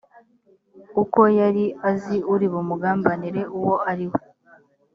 uko 1.01 1.21
yari 1.39 1.65
azi 1.89 2.17
uri 2.33 2.45
bumugambanire 2.53 3.41
uwo 3.57 3.75
ari 3.91 4.05
we 4.11 4.21